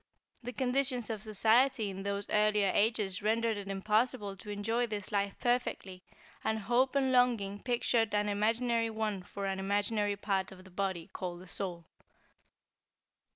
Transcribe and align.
The 0.41 0.51
conditions 0.51 1.11
of 1.11 1.21
society 1.21 1.91
in 1.91 2.01
those 2.01 2.27
earlier 2.31 2.71
ages 2.73 3.21
rendered 3.21 3.55
it 3.55 3.67
impossible 3.67 4.35
to 4.37 4.49
enjoy 4.49 4.87
this 4.87 5.11
life 5.11 5.35
perfectly, 5.39 6.01
and 6.43 6.57
hope 6.57 6.95
and 6.95 7.11
longing 7.11 7.61
pictured 7.61 8.15
an 8.15 8.27
imaginary 8.27 8.89
one 8.89 9.21
for 9.21 9.45
an 9.45 9.59
imaginary 9.59 10.15
part 10.15 10.51
of 10.51 10.63
the 10.63 10.71
body 10.71 11.07
called 11.13 11.39
the 11.41 11.47
Soul. 11.47 11.85